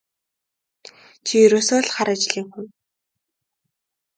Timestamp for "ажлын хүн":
2.15-2.67